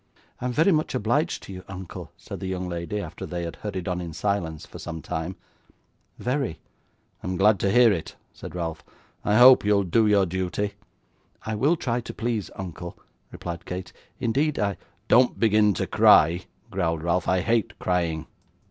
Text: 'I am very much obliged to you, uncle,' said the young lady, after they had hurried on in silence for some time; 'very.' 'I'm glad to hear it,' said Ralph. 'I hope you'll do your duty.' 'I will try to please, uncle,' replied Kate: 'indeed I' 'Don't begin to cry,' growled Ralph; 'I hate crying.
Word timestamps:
'I 0.39 0.45
am 0.47 0.51
very 0.51 0.71
much 0.71 0.95
obliged 0.95 1.43
to 1.43 1.53
you, 1.53 1.63
uncle,' 1.67 2.11
said 2.17 2.39
the 2.39 2.47
young 2.47 2.67
lady, 2.67 2.99
after 2.99 3.27
they 3.27 3.43
had 3.43 3.57
hurried 3.57 3.87
on 3.87 4.01
in 4.01 4.13
silence 4.13 4.65
for 4.65 4.79
some 4.79 4.99
time; 4.99 5.35
'very.' 6.17 6.59
'I'm 7.21 7.37
glad 7.37 7.59
to 7.59 7.69
hear 7.71 7.91
it,' 7.93 8.15
said 8.33 8.55
Ralph. 8.55 8.83
'I 9.23 9.35
hope 9.37 9.63
you'll 9.63 9.83
do 9.83 10.07
your 10.07 10.25
duty.' 10.25 10.73
'I 11.45 11.53
will 11.53 11.75
try 11.75 12.01
to 12.01 12.15
please, 12.15 12.49
uncle,' 12.55 12.97
replied 13.31 13.63
Kate: 13.67 13.93
'indeed 14.19 14.57
I' 14.57 14.75
'Don't 15.07 15.39
begin 15.39 15.71
to 15.75 15.85
cry,' 15.85 16.45
growled 16.71 17.03
Ralph; 17.03 17.27
'I 17.27 17.41
hate 17.41 17.77
crying. 17.77 18.25